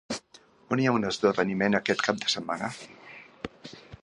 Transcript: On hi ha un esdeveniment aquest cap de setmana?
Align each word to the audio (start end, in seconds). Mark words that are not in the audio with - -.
On 0.77 0.81
hi 0.83 0.87
ha 0.87 0.93
un 0.99 1.05
esdeveniment 1.09 1.81
aquest 1.81 2.03
cap 2.09 2.21
de 2.25 2.33
setmana? 2.37 2.75